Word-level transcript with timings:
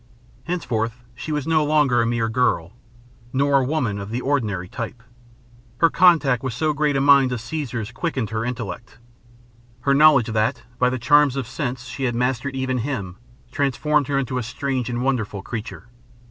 Henceforth 0.45 1.03
she 1.13 1.31
was 1.31 1.45
no 1.45 1.63
longer 1.63 2.01
a 2.01 2.07
mere 2.07 2.27
girl, 2.27 2.73
nor 3.31 3.59
a 3.59 3.63
woman 3.63 3.99
of 3.99 4.09
the 4.09 4.19
ordinary 4.19 4.67
type. 4.67 5.03
Her 5.77 5.91
contact 5.91 6.41
with 6.41 6.53
so 6.55 6.73
great 6.73 6.95
a 6.95 6.99
mind 7.01 7.31
as 7.31 7.43
Caesar's 7.43 7.91
quickened 7.91 8.31
her 8.31 8.43
intellect. 8.43 8.97
Her 9.81 9.93
knowledge 9.93 10.29
that, 10.31 10.63
by 10.79 10.89
the 10.89 10.97
charms 10.97 11.35
of 11.35 11.45
sense, 11.45 11.83
she 11.85 12.05
had 12.05 12.15
mastered 12.15 12.55
even 12.55 12.79
him 12.79 13.17
transformed 13.51 14.07
her 14.07 14.17
into 14.17 14.39
a 14.39 14.41
strange 14.41 14.89
and 14.89 15.03
wonderful 15.03 15.43
creature. 15.43 15.85